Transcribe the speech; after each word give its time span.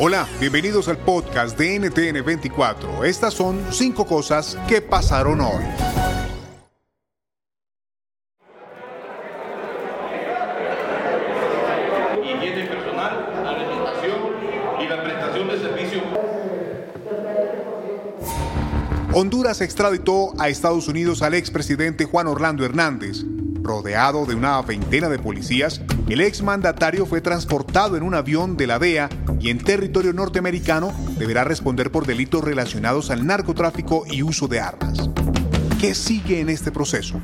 Hola, 0.00 0.28
bienvenidos 0.40 0.88
al 0.88 0.98
podcast 0.98 1.58
de 1.58 1.78
NTN 1.78 2.24
24. 2.24 3.04
Estas 3.04 3.34
son 3.34 3.60
cinco 3.70 4.06
cosas 4.06 4.56
que 4.68 4.80
pasaron 4.80 5.40
hoy. 5.40 5.64
higiene 12.22 12.64
personal, 12.66 13.34
alimentación 13.46 14.20
y 14.80 14.88
la 14.88 15.02
prestación 15.02 15.48
de 15.48 15.58
servicios. 15.58 16.04
Honduras 19.12 19.60
extraditó 19.60 20.32
a 20.38 20.48
Estados 20.48 20.86
Unidos 20.86 21.22
al 21.22 21.34
expresidente 21.34 22.04
Juan 22.04 22.28
Orlando 22.28 22.64
Hernández. 22.64 23.24
Rodeado 23.62 24.26
de 24.26 24.34
una 24.34 24.62
veintena 24.62 25.08
de 25.08 25.18
policías, 25.18 25.82
el 26.08 26.20
exmandatario 26.20 27.04
fue 27.04 27.20
transportado 27.20 27.96
en 27.96 28.02
un 28.02 28.14
avión 28.14 28.56
de 28.56 28.66
la 28.66 28.78
DEA 28.78 29.10
y 29.40 29.50
en 29.50 29.58
territorio 29.58 30.12
norteamericano 30.12 30.92
deberá 31.18 31.44
responder 31.44 31.90
por 31.90 32.06
delitos 32.06 32.42
relacionados 32.42 33.10
al 33.10 33.26
narcotráfico 33.26 34.04
y 34.10 34.22
uso 34.22 34.48
de 34.48 34.60
armas. 34.60 35.10
¿Qué 35.80 35.94
sigue 35.94 36.40
en 36.40 36.48
este 36.48 36.72
proceso? 36.72 37.20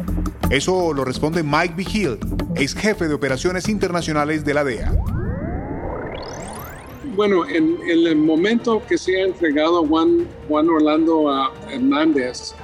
Eso 0.50 0.92
lo 0.92 1.04
responde 1.04 1.42
Mike 1.42 1.74
Vigil, 1.76 2.18
ex 2.56 2.74
jefe 2.74 3.08
de 3.08 3.14
operaciones 3.14 3.68
internacionales 3.68 4.44
de 4.44 4.54
la 4.54 4.64
DEA. 4.64 4.92
Bueno, 7.16 7.48
en, 7.48 7.78
el 7.88 8.16
momento 8.16 8.82
que 8.86 8.98
se 8.98 9.20
ha 9.20 9.24
entregado 9.24 9.86
Juan, 9.86 10.26
Juan 10.48 10.68
Orlando 10.68 11.30
a 11.30 11.52
Hernández, 11.70 12.54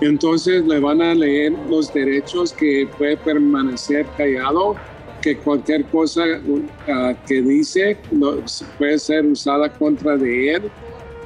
entonces 0.00 0.64
le 0.64 0.80
van 0.80 1.02
a 1.02 1.14
leer 1.14 1.52
los 1.68 1.92
derechos 1.92 2.52
que 2.52 2.88
puede 2.96 3.16
permanecer 3.16 4.06
callado, 4.16 4.76
que 5.22 5.36
cualquier 5.36 5.84
cosa 5.86 6.24
uh, 6.46 7.14
que 7.26 7.42
dice 7.42 7.96
no, 8.10 8.36
puede 8.78 8.98
ser 8.98 9.26
usada 9.26 9.72
contra 9.72 10.16
de 10.16 10.54
él. 10.54 10.62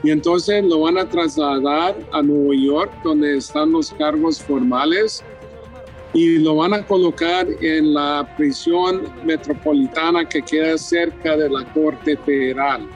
Y 0.05 0.11
entonces 0.11 0.65
lo 0.65 0.81
van 0.81 0.99
a 0.99 1.09
trasladar 1.09 1.97
a 2.13 2.23
Nueva 2.23 2.55
York, 2.57 2.93
donde 3.05 3.37
están 3.37 3.71
los 3.71 3.93
cargos 3.93 4.43
formales, 4.43 5.23
y 6.13 6.39
lo 6.39 6.57
van 6.57 6.75
a 6.75 6.85
colocar 6.85 7.47
en 7.61 7.95
la 7.95 8.29
prisión 8.37 9.03
metropolitana 9.25 10.29
que 10.29 10.43
queda 10.43 10.77
cerca 10.77 11.37
de 11.37 11.49
la 11.49 11.65
Corte 11.73 12.17
Federal. 12.19 12.87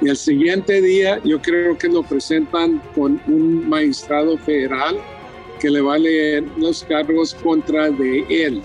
Y 0.00 0.08
el 0.08 0.16
siguiente 0.16 0.80
día 0.80 1.20
yo 1.24 1.40
creo 1.42 1.76
que 1.76 1.88
lo 1.88 2.02
presentan 2.02 2.80
con 2.94 3.20
un 3.26 3.68
magistrado 3.68 4.38
federal 4.38 4.96
que 5.60 5.68
le 5.68 5.82
va 5.82 5.94
a 5.94 5.98
leer 5.98 6.44
los 6.56 6.82
cargos 6.84 7.34
contra 7.34 7.90
de 7.90 8.24
él. 8.30 8.62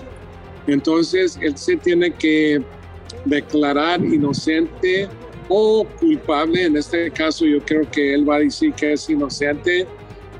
Entonces 0.66 1.38
él 1.40 1.56
se 1.56 1.76
tiene 1.76 2.12
que 2.12 2.62
declarar 3.24 4.04
inocente 4.04 5.08
o 5.48 5.86
culpable. 6.00 6.64
En 6.64 6.76
este 6.76 7.10
caso 7.10 7.44
yo 7.44 7.60
creo 7.64 7.88
que 7.90 8.14
él 8.14 8.28
va 8.28 8.36
a 8.36 8.40
decir 8.40 8.72
que 8.72 8.92
es 8.92 9.08
inocente 9.08 9.86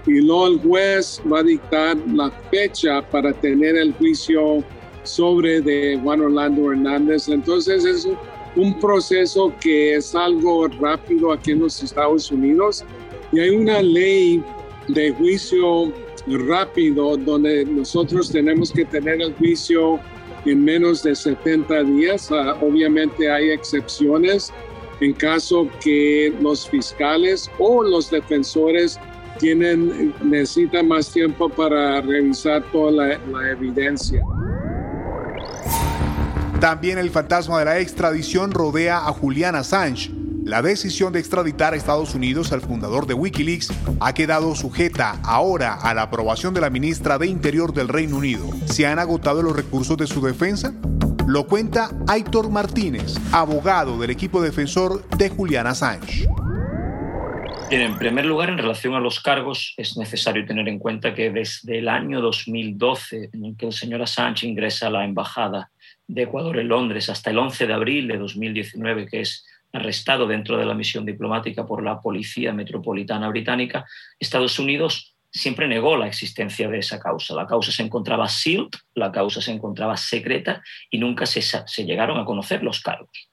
y 0.07 0.21
luego 0.21 0.47
el 0.49 0.61
juez 0.61 1.21
va 1.31 1.41
a 1.41 1.43
dictar 1.43 1.97
la 2.13 2.31
fecha 2.51 3.03
para 3.11 3.33
tener 3.33 3.77
el 3.77 3.93
juicio 3.95 4.63
sobre 5.03 5.61
de 5.61 5.99
Juan 6.03 6.21
Orlando 6.21 6.73
Hernández. 6.73 7.29
Entonces 7.29 7.85
es 7.85 8.09
un 8.57 8.79
proceso 8.81 9.53
que 9.61 9.97
es 9.97 10.15
algo 10.15 10.67
rápido 10.69 11.33
aquí 11.33 11.53
en 11.53 11.61
los 11.61 11.83
Estados 11.83 12.31
Unidos 12.31 12.85
y 13.33 13.41
hay 13.41 13.51
una 13.51 13.83
ley 13.83 14.43
de 14.89 15.13
juicio 15.13 15.93
rápido 16.27 17.17
donde 17.17 17.65
nosotros 17.65 18.31
tenemos 18.31 18.73
que 18.73 18.85
tener 18.85 19.21
el 19.21 19.35
juicio 19.35 20.01
en 20.47 20.65
menos 20.65 21.03
de 21.03 21.15
70 21.15 21.83
días. 21.85 22.31
Uh, 22.31 22.65
obviamente 22.65 23.31
hay 23.31 23.51
excepciones 23.51 24.53
en 25.01 25.13
caso 25.13 25.69
que 25.83 26.35
los 26.41 26.69
fiscales 26.69 27.51
o 27.59 27.83
los 27.83 28.11
defensores 28.11 28.99
tienen, 29.39 30.15
necesitan 30.23 30.89
más 30.89 31.13
tiempo 31.13 31.49
para 31.49 32.01
revisar 32.01 32.65
toda 32.73 32.91
la, 32.91 33.19
la 33.19 33.51
evidencia. 33.51 34.23
También 36.61 36.97
el 36.99 37.11
fantasma 37.11 37.59
de 37.59 37.65
la 37.67 37.79
extradición 37.79 38.51
rodea 38.51 38.99
a 39.07 39.13
Julian 39.13 39.55
Assange. 39.55 40.16
La 40.47 40.63
decisión 40.63 41.13
de 41.13 41.19
extraditar 41.19 41.75
a 41.75 41.77
Estados 41.77 42.15
Unidos 42.15 42.53
al 42.53 42.61
fundador 42.61 43.09
de 43.09 43.15
Wikileaks 43.15 43.73
ha 43.99 44.15
quedado 44.15 44.55
sujeta 44.55 45.19
ahora 45.25 45.75
a 45.75 45.93
la 45.93 46.03
aprobación 46.03 46.55
de 46.55 46.61
la 46.61 46.71
ministra 46.71 47.19
de 47.19 47.27
Interior 47.27 47.75
del 47.75 47.89
Reino 47.89 48.19
Unido. 48.19 48.49
¿Se 48.67 48.87
han 48.87 49.01
agotado 49.01 49.43
los 49.43 49.57
recursos 49.57 49.97
de 49.97 50.07
su 50.07 50.25
defensa? 50.25 50.73
Lo 51.27 51.49
cuenta 51.49 51.91
Aitor 52.07 52.49
Martínez, 52.49 53.17
abogado 53.33 53.99
del 53.99 54.11
equipo 54.11 54.41
defensor 54.41 55.05
de 55.19 55.31
Julian 55.31 55.67
Assange. 55.67 56.29
En 57.73 57.99
primer 57.99 58.25
lugar, 58.25 58.49
en 58.49 58.59
relación 58.59 58.95
a 58.95 59.01
los 59.01 59.19
cargos, 59.19 59.75
es 59.77 59.97
necesario 59.97 60.47
tener 60.47 60.69
en 60.69 60.79
cuenta 60.79 61.13
que 61.13 61.33
desde 61.33 61.81
el 61.81 61.89
año 61.89 62.21
2012, 62.21 63.31
en 63.33 63.45
el 63.47 63.57
que 63.57 63.67
el 63.67 63.73
señor 63.73 64.01
Assange 64.01 64.47
ingresa 64.47 64.87
a 64.87 64.91
la 64.91 65.05
embajada 65.05 65.73
de 66.07 66.23
Ecuador 66.23 66.57
en 66.61 66.69
Londres, 66.69 67.09
hasta 67.09 67.31
el 67.31 67.39
11 67.39 67.67
de 67.67 67.75
abril 67.75 68.07
de 68.07 68.19
2019, 68.19 69.09
que 69.09 69.23
es 69.23 69.45
arrestado 69.77 70.27
dentro 70.27 70.57
de 70.57 70.67
la 70.67 70.75
misión 70.75 71.05
diplomática 71.05 71.67
por 71.67 71.83
la 71.83 72.01
Policía 72.01 72.53
Metropolitana 72.53 73.29
Británica, 73.29 73.85
Estados 74.19 74.59
Unidos 74.59 75.15
siempre 75.31 75.69
negó 75.69 75.97
la 75.97 76.07
existencia 76.07 76.69
de 76.69 76.79
esa 76.79 76.99
causa. 76.99 77.35
La 77.35 77.47
causa 77.47 77.71
se 77.71 77.83
encontraba 77.83 78.29
sealed, 78.29 78.71
la 78.95 79.13
causa 79.13 79.41
se 79.41 79.53
encontraba 79.53 79.97
secreta 79.97 80.63
y 80.91 80.99
nunca 80.99 81.27
se, 81.27 81.43
se 81.43 81.85
llegaron 81.85 82.19
a 82.19 82.25
conocer 82.25 82.63
los 82.63 82.81
cargos. 82.81 83.29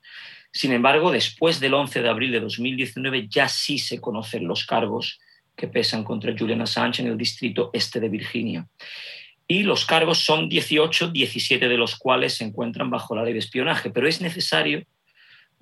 Sin 0.52 0.72
embargo, 0.72 1.12
después 1.12 1.60
del 1.60 1.74
11 1.74 2.02
de 2.02 2.10
abril 2.10 2.32
de 2.32 2.40
2019 2.40 3.28
ya 3.28 3.48
sí 3.48 3.80
se 3.80 4.00
conocen 4.00 4.48
los 4.48 4.66
cargos 4.66 5.20
que 5.56 5.68
pesan 5.68 6.04
contra 6.04 6.36
Julian 6.38 6.62
Assange 6.62 7.02
en 7.02 7.08
el 7.08 7.18
distrito 7.18 7.70
este 7.74 8.00
de 8.00 8.10
Virginia. 8.10 8.68
Y 9.48 9.64
los 9.64 9.86
cargos 9.86 10.20
son 10.20 10.50
18, 10.50 11.10
17 11.10 11.68
de 11.68 11.78
los 11.78 11.96
cuales 11.96 12.36
se 12.36 12.44
encuentran 12.44 12.90
bajo 12.90 13.16
la 13.16 13.24
ley 13.24 13.34
de 13.34 13.40
espionaje. 13.40 13.90
Pero 13.90 14.08
es 14.08 14.22
necesario 14.22 14.84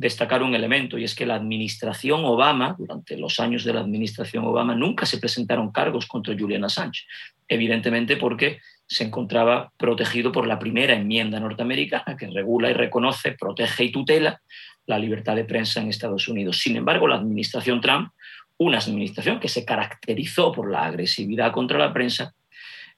destacar 0.02 0.42
un 0.42 0.56
elemento 0.56 0.98
y 0.98 1.04
es 1.04 1.14
que 1.14 1.28
la 1.28 1.36
administración 1.36 2.26
Obama, 2.26 2.76
durante 2.78 3.16
los 3.18 3.40
años 3.40 3.64
de 3.64 3.74
la 3.74 3.82
administración 3.82 4.44
Obama, 4.44 4.74
nunca 4.74 5.06
se 5.06 5.20
presentaron 5.20 5.72
cargos 5.72 6.08
contra 6.08 6.36
Julian 6.38 6.64
Assange, 6.64 7.06
evidentemente 7.48 8.18
porque 8.18 8.60
se 8.88 9.04
encontraba 9.04 9.72
protegido 9.78 10.32
por 10.32 10.48
la 10.48 10.58
primera 10.58 10.96
enmienda 10.96 11.40
norteamericana 11.40 12.18
que 12.18 12.28
regula 12.28 12.72
y 12.72 12.74
reconoce, 12.74 13.34
protege 13.34 13.84
y 13.84 13.92
tutela 13.92 14.42
la 14.88 14.98
libertad 14.98 15.36
de 15.36 15.46
prensa 15.46 15.80
en 15.82 15.90
Estados 15.90 16.28
Unidos. 16.28 16.58
Sin 16.58 16.76
embargo, 16.76 17.08
la 17.08 17.18
administración 17.18 17.80
Trump, 17.80 18.10
una 18.58 18.80
administración 18.80 19.40
que 19.40 19.50
se 19.50 19.64
caracterizó 19.64 20.52
por 20.52 20.72
la 20.72 20.84
agresividad 20.84 21.52
contra 21.52 21.78
la 21.78 21.94
prensa, 21.94 22.34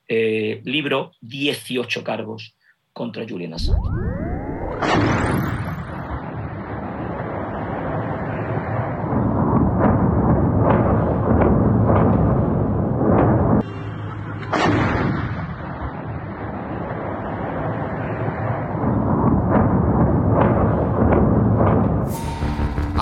eh, 0.07 0.61
libró 0.63 1.11
18 1.19 2.01
cargos 2.01 2.55
contra 2.93 3.27
Julian 3.27 3.55
Assange. 3.55 5.42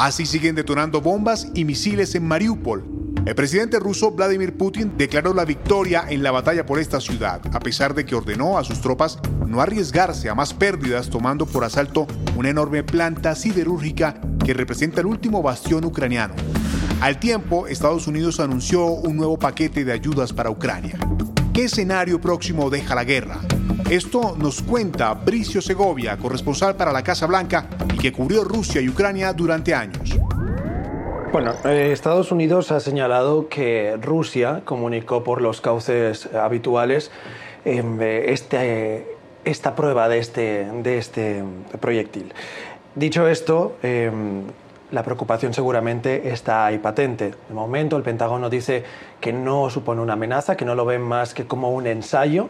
Así 0.02 0.26
siguen 0.26 0.56
detonando 0.56 1.00
bombas 1.00 1.50
y 1.54 1.64
misiles 1.64 2.16
en 2.16 2.28
Mariupol. 2.28 2.84
El 3.24 3.36
presidente 3.36 3.78
ruso 3.78 4.10
Vladimir 4.10 4.58
Putin 4.58 4.94
declaró 4.98 5.32
la 5.32 5.46
victoria 5.46 6.06
en 6.10 6.24
la 6.24 6.32
batalla 6.32 6.66
por 6.66 6.80
esta 6.80 7.00
ciudad, 7.00 7.40
a 7.54 7.60
pesar 7.60 7.94
de 7.94 8.04
que 8.04 8.16
ordenó 8.16 8.58
a 8.58 8.64
sus 8.64 8.82
tropas 8.82 9.20
no 9.46 9.62
arriesgarse 9.62 10.28
a 10.28 10.34
más 10.34 10.56
pérdidas 10.56 11.12
tomando 11.12 11.46
por 11.46 11.64
asalto 11.64 12.08
una 12.36 12.50
enorme 12.50 12.82
planta 12.82 13.36
siderúrgica 13.36 14.20
que 14.44 14.56
representa 14.56 15.02
el 15.02 15.06
último 15.06 15.44
bastión 15.44 15.86
ucraniano. 15.86 16.34
Al 17.00 17.20
tiempo, 17.20 17.68
Estados 17.68 18.08
Unidos 18.08 18.40
anunció 18.40 18.88
un 18.88 19.18
nuevo 19.18 19.38
paquete 19.38 19.86
de 19.86 19.92
ayudas 19.92 20.34
para 20.34 20.50
Ucrania. 20.50 20.98
¿Qué 21.54 21.66
escenario 21.66 22.20
próximo 22.20 22.72
deja 22.72 22.96
la 22.96 23.04
guerra? 23.04 23.40
Esto 23.90 24.36
nos 24.38 24.62
cuenta 24.62 25.14
Bricio 25.14 25.62
Segovia, 25.62 26.18
corresponsal 26.18 26.76
para 26.76 26.92
la 26.92 27.04
Casa 27.04 27.26
Blanca 27.28 27.68
y 27.94 27.98
que 27.98 28.12
cubrió 28.12 28.44
Rusia 28.44 28.82
y 28.82 28.90
Ucrania 28.90 29.34
durante 29.34 29.74
años. 29.74 30.18
Bueno, 31.32 31.54
eh, 31.64 31.92
Estados 31.94 32.32
Unidos 32.32 32.72
ha 32.72 32.80
señalado 32.80 33.48
que 33.48 33.98
Rusia 34.02 34.64
comunicó 34.66 35.24
por 35.24 35.42
los 35.42 35.62
cauces 35.62 36.28
habituales 36.34 37.12
este, 37.64 39.16
esta 39.46 39.76
prueba 39.76 40.10
de 40.10 40.20
este, 40.20 40.68
de 40.84 40.98
este 40.98 41.44
proyectil. 41.80 42.34
Dicho 42.96 43.28
esto, 43.28 43.78
em, 43.82 44.44
la 44.92 45.04
preocupación 45.04 45.54
seguramente 45.54 46.30
está 46.30 46.66
ahí 46.66 46.78
patente. 46.78 47.34
De 47.48 47.54
momento, 47.54 47.98
el 47.98 48.04
Pentágono 48.04 48.50
dice 48.50 48.84
que 49.20 49.34
no 49.34 49.70
supone 49.70 50.02
una 50.02 50.14
amenaza, 50.14 50.56
que 50.56 50.66
no 50.66 50.76
lo 50.76 50.86
ven 50.86 51.02
más 51.02 51.34
que 51.34 51.46
como 51.46 51.72
un 51.72 51.88
ensayo. 51.88 52.50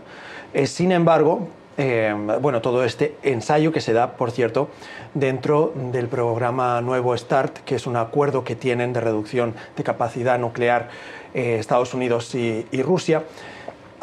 Eh, 0.54 0.68
sin 0.68 0.92
embargo, 0.92 1.48
eh, 1.78 2.14
bueno, 2.42 2.62
todo 2.62 2.84
este 2.84 3.16
ensayo 3.24 3.72
que 3.72 3.80
se 3.80 3.94
da, 3.94 4.14
por 4.14 4.32
cierto, 4.32 4.70
dentro 5.14 5.72
del 5.76 6.08
programa 6.08 6.82
Nuevo 6.82 7.16
START, 7.16 7.60
que 7.60 7.76
es 7.76 7.88
un 7.88 7.96
acuerdo 7.96 8.44
que 8.44 8.56
tienen 8.56 8.92
de 8.92 9.02
reducción 9.02 9.56
de 9.78 9.84
capacidad 9.84 10.38
nuclear 10.38 10.90
eh, 11.34 11.58
Estados 11.60 11.94
Unidos 11.94 12.34
y 12.36 12.82
Rusia. 12.84 13.24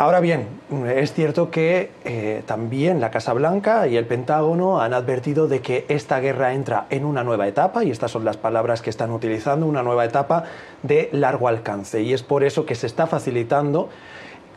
Ahora 0.01 0.21
bien, 0.21 0.47
es 0.87 1.13
cierto 1.13 1.51
que 1.51 1.91
eh, 2.05 2.45
también 2.47 3.01
la 3.01 3.11
Casa 3.11 3.33
Blanca 3.33 3.89
y 3.89 3.97
el 3.97 4.07
Pentágono 4.07 4.81
han 4.81 4.95
advertido 4.95 5.49
de 5.49 5.61
que 5.61 5.87
esta 5.89 6.21
guerra 6.21 6.55
entra 6.55 6.87
en 6.91 7.05
una 7.05 7.25
nueva 7.25 7.49
etapa, 7.49 7.83
y 7.83 7.91
estas 7.91 8.13
son 8.13 8.25
las 8.25 8.37
palabras 8.37 8.81
que 8.81 8.91
están 8.91 9.11
utilizando, 9.11 9.67
una 9.67 9.83
nueva 9.83 10.05
etapa 10.05 10.45
de 10.85 11.09
largo 11.11 11.49
alcance. 11.49 12.01
Y 12.03 12.13
es 12.13 12.23
por 12.23 12.45
eso 12.45 12.65
que 12.65 12.77
se 12.77 12.87
está 12.87 13.09
facilitando 13.09 13.89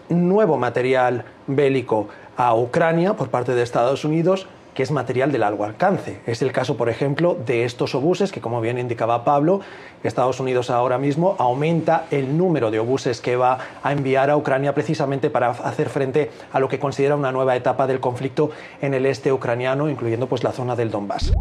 nuevo 0.10 0.58
material 0.58 1.26
bélico 1.48 2.08
a 2.38 2.54
Ucrania 2.54 3.16
por 3.16 3.30
parte 3.30 3.56
de 3.56 3.64
Estados 3.64 4.06
Unidos 4.06 4.48
que 4.74 4.84
es 4.84 4.92
material 4.92 5.32
de 5.32 5.38
largo 5.38 5.66
alcance. 5.66 6.20
Es 6.26 6.42
el 6.42 6.52
caso, 6.52 6.78
por 6.78 6.90
ejemplo, 6.90 7.38
de 7.46 7.66
estos 7.66 7.96
obuses 7.96 8.32
que, 8.32 8.42
como 8.42 8.62
bien 8.62 8.78
indicaba 8.78 9.24
Pablo, 9.24 9.62
Estados 10.04 10.40
Unidos 10.40 10.70
ahora 10.70 10.98
mismo 10.98 11.36
aumenta 11.40 12.06
el 12.12 12.38
número 12.38 12.72
de 12.72 12.80
obuses 12.80 13.22
que 13.22 13.36
va 13.36 13.60
a 13.84 13.92
enviar 13.92 14.30
a 14.30 14.38
Ucrania 14.38 14.74
precisamente 14.74 15.30
para 15.30 15.50
hacer 15.50 15.90
frente 15.90 16.32
a 16.52 16.60
lo 16.60 16.70
que 16.70 16.80
considera 16.80 17.16
una 17.16 17.32
nueva 17.32 17.56
etapa 17.56 17.88
del 17.88 18.00
conflicto 18.00 18.52
en 18.82 18.94
el 18.94 19.06
este 19.06 19.32
ucraniano, 19.32 19.90
incluyendo 19.90 20.28
pues 20.28 20.44
la 20.44 20.52
zona 20.52 20.76
del 20.76 20.92
Donbass. 20.92 21.32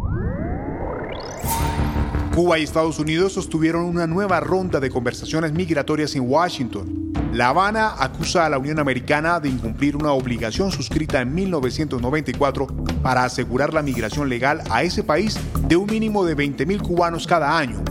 Cuba 2.33 2.57
y 2.57 2.63
Estados 2.63 2.97
Unidos 2.97 3.33
sostuvieron 3.33 3.83
una 3.83 4.07
nueva 4.07 4.39
ronda 4.39 4.79
de 4.79 4.89
conversaciones 4.89 5.51
migratorias 5.51 6.15
en 6.15 6.29
Washington. 6.29 7.11
La 7.33 7.49
Habana 7.49 7.95
acusa 7.99 8.45
a 8.45 8.49
la 8.49 8.57
Unión 8.57 8.79
Americana 8.79 9.41
de 9.41 9.49
incumplir 9.49 9.97
una 9.97 10.13
obligación 10.13 10.71
suscrita 10.71 11.19
en 11.19 11.35
1994 11.35 12.67
para 13.03 13.25
asegurar 13.25 13.73
la 13.73 13.81
migración 13.81 14.29
legal 14.29 14.63
a 14.71 14.81
ese 14.81 15.03
país 15.03 15.37
de 15.67 15.75
un 15.75 15.87
mínimo 15.87 16.23
de 16.23 16.37
20.000 16.37 16.81
cubanos 16.81 17.27
cada 17.27 17.57
año. 17.57 17.83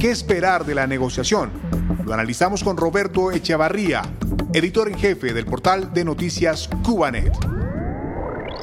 ¿Qué 0.00 0.10
esperar 0.10 0.64
de 0.64 0.74
la 0.74 0.86
negociación? 0.86 1.50
Lo 2.06 2.14
analizamos 2.14 2.64
con 2.64 2.78
Roberto 2.78 3.32
Echevarría, 3.32 4.00
editor 4.54 4.88
en 4.88 4.98
jefe 4.98 5.34
del 5.34 5.44
portal 5.44 5.92
de 5.92 6.06
noticias 6.06 6.70
Cubanet. 6.82 7.36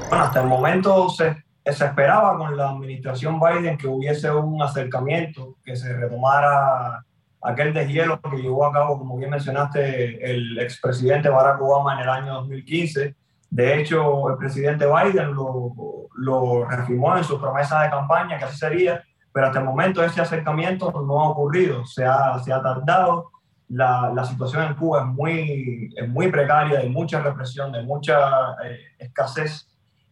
Bueno, 0.10 0.26
hasta 0.26 0.42
el 0.42 0.48
momento 0.48 1.10
se 1.10 1.44
se 1.66 1.86
esperaba 1.86 2.38
con 2.38 2.58
la 2.58 2.70
administración 2.70 3.40
Biden 3.40 3.78
que 3.78 3.88
hubiese 3.88 4.32
un 4.32 4.62
acercamiento, 4.62 5.58
que 5.64 5.76
se 5.76 5.94
retomara 5.94 7.06
aquel 7.42 7.74
deshielo 7.74 8.20
que 8.22 8.38
llevó 8.38 8.66
a 8.66 8.74
cabo, 8.74 8.98
como 8.98 9.18
bien 9.18 9.30
mencionaste, 9.30 10.32
el 10.32 10.60
expresidente 10.60 11.30
Barack 11.30 11.62
Obama 11.62 11.96
en 11.96 12.00
el 12.02 12.10
año 12.10 12.34
2015. 12.36 13.16
De 13.50 13.80
hecho, 13.80 14.30
el 14.30 14.38
presidente 14.38 14.86
Biden 14.86 15.34
lo, 15.34 15.74
lo 16.16 16.66
reafirmó 16.66 17.18
en 17.18 17.24
su 17.24 17.40
promesa 17.40 17.82
de 17.82 17.90
campaña 17.90 18.38
que 18.38 18.46
así 18.46 18.58
sería, 18.58 19.04
pero 19.34 19.48
hasta 19.48 19.60
el 19.60 19.66
momento 19.66 20.04
ese 20.04 20.22
acercamiento 20.22 20.92
no 21.06 21.22
ha 21.22 21.30
ocurrido, 21.30 21.86
se 21.86 22.06
ha, 22.06 22.40
se 22.40 22.52
ha 22.52 22.62
tardado. 22.62 23.30
La, 23.70 24.12
la, 24.14 24.26
situación 24.26 24.64
en 24.64 24.74
Cuba 24.74 25.00
es 25.00 25.06
muy, 25.06 25.94
es 25.96 26.10
muy 26.10 26.30
precaria, 26.30 26.80
de 26.80 26.90
mucha 26.90 27.22
represión, 27.22 27.72
de 27.72 27.82
mucha 27.84 28.18
eh, 28.66 28.80
escasez 29.00 29.71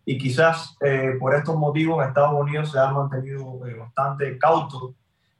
y 0.10 0.18
quizás 0.18 0.76
eh, 0.82 1.18
por 1.20 1.36
estos 1.36 1.56
motivos 1.56 2.04
Estados 2.04 2.34
Unidos 2.34 2.72
se 2.72 2.80
ha 2.80 2.90
mantenido 2.90 3.64
eh, 3.68 3.76
bastante 3.76 4.40
cauto 4.40 4.96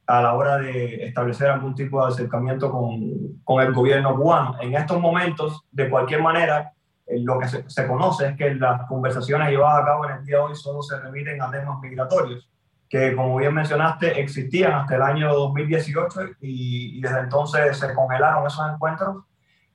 a 0.06 0.22
la 0.22 0.34
hora 0.34 0.58
de 0.58 1.06
establecer 1.06 1.50
algún 1.50 1.74
tipo 1.74 2.00
de 2.00 2.12
acercamiento 2.12 2.70
con, 2.70 3.40
con 3.42 3.64
el 3.64 3.72
gobierno 3.72 4.14
cubano. 4.14 4.56
En 4.60 4.76
estos 4.76 5.00
momentos, 5.00 5.64
de 5.72 5.90
cualquier 5.90 6.22
manera, 6.22 6.72
eh, 7.04 7.18
lo 7.18 7.40
que 7.40 7.48
se, 7.48 7.68
se, 7.68 7.84
conoce 7.88 8.28
es 8.28 8.36
que 8.36 8.54
las 8.54 8.86
conversaciones 8.86 9.50
llevadas 9.50 9.82
a 9.82 9.86
cabo 9.86 10.04
en 10.08 10.18
el 10.18 10.24
día 10.24 10.36
de 10.36 10.42
hoy 10.42 10.54
solo 10.54 10.82
se 10.82 11.00
remiten 11.00 11.42
a 11.42 11.50
temas 11.50 11.80
migratorios, 11.80 12.48
que 12.88 13.16
como 13.16 13.38
bien 13.38 13.52
mencionaste 13.52 14.20
existían 14.20 14.70
hasta 14.70 14.94
el 14.94 15.02
año 15.02 15.34
2018 15.34 16.20
y, 16.42 16.96
y 16.96 17.00
desde 17.00 17.18
entonces 17.18 17.76
se 17.76 17.92
congelaron 17.92 18.46
esos 18.46 18.70
encuentros 18.72 19.24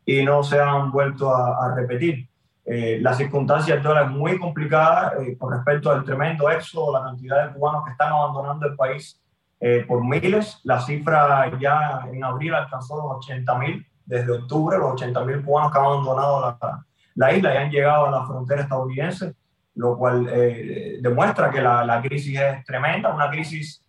y 0.05 0.23
no 0.23 0.41
se 0.41 0.57
han 0.57 0.89
vuelto 0.89 1.35
a, 1.35 1.65
a 1.65 1.75
repetir. 1.75 2.29
Eh, 2.65 2.97
la 2.99 3.13
circunstancia 3.13 3.75
actual 3.75 4.05
es 4.05 4.11
muy 4.11 4.39
complicada 4.39 5.13
eh, 5.19 5.37
con 5.37 5.53
respecto 5.53 5.91
al 5.91 6.03
tremendo 6.03 6.49
éxodo, 6.49 6.91
la 6.91 7.03
cantidad 7.03 7.47
de 7.47 7.53
cubanos 7.53 7.85
que 7.85 7.91
están 7.91 8.11
abandonando 8.11 8.65
el 8.67 8.75
país 8.75 9.21
eh, 9.59 9.85
por 9.87 10.03
miles. 10.03 10.59
La 10.63 10.81
cifra 10.81 11.51
ya 11.59 12.01
en 12.11 12.23
abril 12.23 12.53
alcanzó 12.53 12.97
los 12.97 13.17
80 13.17 13.57
mil, 13.59 13.85
desde 14.05 14.31
octubre, 14.31 14.77
los 14.77 14.93
80 14.93 15.23
mil 15.25 15.43
cubanos 15.43 15.71
que 15.71 15.77
han 15.77 15.85
abandonado 15.85 16.41
la, 16.41 16.85
la, 17.15 17.33
isla 17.33 17.53
y 17.53 17.57
han 17.57 17.71
llegado 17.71 18.07
a 18.07 18.11
la 18.11 18.25
frontera 18.25 18.63
estadounidense, 18.63 19.35
lo 19.75 19.97
cual 19.97 20.27
eh, 20.29 20.97
demuestra 21.01 21.51
que 21.51 21.61
la, 21.61 21.85
la, 21.85 22.01
crisis 22.01 22.39
es 22.39 22.63
tremenda, 22.65 23.13
una 23.13 23.29
crisis 23.29 23.84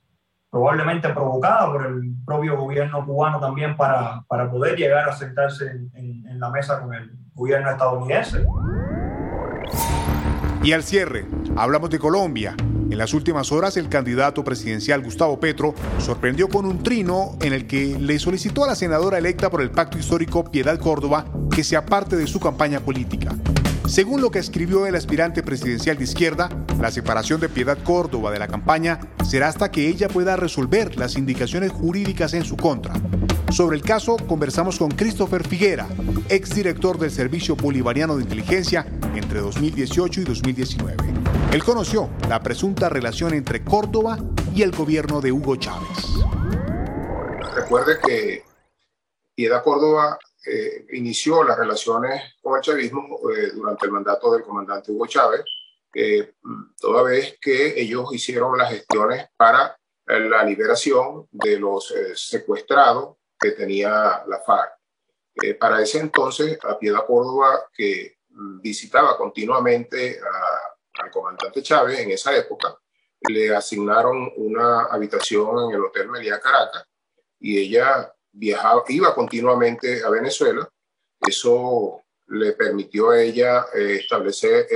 probablemente 0.51 1.09
provocada 1.11 1.71
por 1.71 1.87
el 1.87 2.15
propio 2.25 2.57
gobierno 2.57 3.05
cubano 3.05 3.41
también 3.41 3.77
para, 3.77 4.23
para 4.29 4.51
poder 4.51 4.77
llegar 4.77 5.09
a 5.09 5.13
sentarse 5.13 5.71
en, 5.95 6.25
la 6.39 6.51
mesa 6.51 6.81
con 6.83 6.93
el 6.93 7.11
gobierno 7.35 7.71
estadounidense. 7.71 8.45
Y 10.63 10.73
al 10.73 10.83
cierre, 10.83 11.27
hablamos 11.57 11.89
de 11.91 11.99
Colombia. 11.99 12.55
En 12.59 12.99
las 12.99 13.15
últimas 13.15 13.51
horas, 13.53 13.77
el 13.77 13.89
candidato 13.89 14.45
presidencial 14.45 15.03
Gustavo 15.03 15.41
Petro 15.41 15.75
sorprendió 15.99 16.49
con 16.49 16.67
un 16.67 16.83
trino 16.83 17.37
en 17.41 17.53
el 17.53 17.67
que 17.67 17.99
le 17.99 18.19
solicitó 18.19 18.65
a 18.65 18.69
la 18.69 18.75
senadora 18.75 19.19
electa 19.19 19.49
por 19.49 19.63
el 19.63 19.71
pacto 19.71 19.99
histórico 19.99 20.45
Piedad 20.51 20.79
Córdoba 20.79 21.25
que 21.51 21.65
sea 21.65 21.87
parte 21.87 22.17
de 22.17 22.27
su 22.27 22.39
campaña 22.39 22.81
política. 22.81 23.35
Según 23.89 24.21
lo 24.21 24.33
que 24.33 24.41
escribió 24.41 24.85
el 24.87 24.97
aspirante 24.97 25.45
presidencial 25.45 25.97
de 25.97 26.05
izquierda, 26.05 26.49
la 26.81 26.91
separación 26.91 27.41
de 27.41 27.49
Piedad 27.49 27.79
Córdoba 27.85 28.33
de 28.33 28.41
la 28.41 28.49
campaña 28.49 28.99
será 29.25 29.47
hasta 29.47 29.71
que 29.71 29.89
ella 29.89 30.09
pueda 30.09 30.35
resolver 30.35 30.97
las 30.97 31.17
indicaciones 31.17 31.71
jurídicas 31.71 32.35
en 32.35 32.45
su 32.45 32.57
contra. 32.57 32.95
Sobre 33.51 33.77
el 33.77 33.83
caso 33.83 34.17
conversamos 34.17 34.79
con 34.79 34.91
Christopher 34.91 35.47
Figuera, 35.47 35.87
exdirector 36.29 36.99
del 36.99 37.13
Servicio 37.13 37.55
Bolivariano 37.55 38.17
de 38.17 38.25
Inteligencia 38.25 38.85
entre 39.15 39.41
2018 39.41 40.21
y 40.21 40.25
2019. 40.25 40.97
Él 41.53 41.63
conoció 41.63 42.11
la 42.29 42.43
presunta 42.43 42.89
relación 42.89 43.35
entre 43.35 43.63
Córdoba 43.63 44.19
y 44.53 44.63
el 44.63 44.73
gobierno 44.73 45.21
de 45.21 45.31
Hugo 45.31 45.55
Chávez. 45.57 45.89
Recuerde 47.55 47.99
que 48.05 48.45
Piedad 49.37 49.63
Córdoba 49.63 50.19
eh, 50.47 50.87
inició 50.93 51.43
las 51.43 51.59
relaciones 51.59 52.37
con 52.41 52.57
el 52.57 52.63
chavismo 52.63 53.19
eh, 53.31 53.51
durante 53.53 53.87
el 53.87 53.93
mandato 53.93 54.33
del 54.33 54.43
comandante 54.43 54.93
Hugo 54.93 55.07
Chávez, 55.07 55.43
eh, 55.93 56.35
toda 56.79 57.03
vez 57.03 57.37
que 57.41 57.81
ellos 57.81 58.15
hicieron 58.15 58.57
las 58.57 58.71
gestiones 58.71 59.27
para 59.37 59.77
la 60.07 60.45
liberación 60.45 61.27
de 61.33 61.59
los 61.59 61.93
secuestrados 62.15 63.17
que 63.41 63.51
tenía 63.51 64.23
la 64.29 64.41
FARC. 64.47 64.71
para 65.59 65.83
ese 65.83 65.99
entonces, 65.99 66.59
a 66.63 66.79
Piedad 66.79 67.05
Córdoba, 67.05 67.69
que 67.75 68.19
mm, 68.29 68.61
visitaba 68.61 69.17
continuamente 69.17 70.21
al 71.01 71.11
comandante 71.11 71.61
Chávez 71.61 71.99
en 71.99 72.13
esa 72.13 72.37
época, 72.37 72.79
le 73.29 73.55
asignaron 73.55 74.33
una 74.37 74.85
habitación 74.85 75.65
en 75.65 75.75
el 75.75 75.85
Hotel 75.85 76.09
Meliá 76.09 76.39
Caracas 76.39 76.87
y 77.41 77.59
ella 77.59 78.13
viajaba, 78.37 78.85
iba 78.89 79.15
continuamente 79.15 80.03
a 80.05 80.11
Venezuela. 80.11 80.69
Eso 81.21 82.03
le 82.29 82.53
permitió 82.53 83.11
a 83.11 83.21
ella 83.21 83.67
eh, 83.75 83.99
establecer 84.01 84.67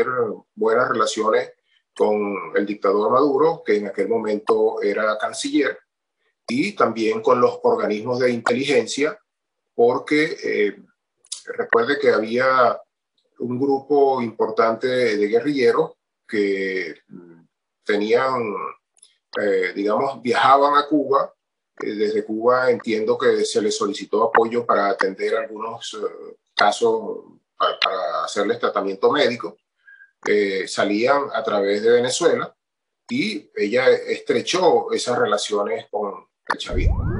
buenas 0.54 0.88
relaciones 0.88 1.52
con 1.94 2.52
el 2.54 2.64
dictador 2.64 3.10
Maduro, 3.10 3.62
que 3.64 3.76
en 3.76 3.88
aquel 3.88 4.08
momento 4.08 4.80
era 4.82 5.18
canciller. 5.18 5.78
y 6.48 6.72
también 6.72 7.22
con 7.22 7.40
los 7.40 7.60
organismos 7.62 8.18
de 8.18 8.32
inteligencia, 8.32 9.16
porque 9.74 10.36
eh, 10.42 10.82
recuerde 11.44 11.98
que 12.00 12.10
había 12.10 12.76
un 13.38 13.58
grupo 13.58 14.20
importante 14.20 14.88
de 14.88 15.28
guerrilleros 15.28 15.92
que 16.26 16.96
tenían, 17.84 18.54
eh, 19.40 19.72
digamos, 19.74 20.22
viajaban 20.22 20.76
a 20.76 20.86
Cuba. 20.86 21.32
Eh, 21.82 21.94
desde 21.94 22.25
Cuba 22.25 22.70
entiendo 22.70 23.18
que 23.18 23.44
se 23.44 23.60
les 23.60 23.76
solicitó 23.76 24.25
apoyo 24.25 24.64
para 24.64 24.88
atender 24.88 25.37
algunos 25.37 25.96
casos, 26.54 27.25
para, 27.56 28.25
hacerles 28.25 28.58
tratamiento 28.58 29.10
médico. 29.10 29.56
salían 30.66 31.25
a 31.32 31.42
través 31.42 31.82
de 31.82 31.90
Venezuela 31.90 32.54
y 33.08 33.50
ella 33.56 33.88
estrechó 33.88 34.92
esas 34.92 35.18
relaciones 35.18 35.87
con 35.90 36.26
el 36.52 36.58
chavismo. 36.58 37.19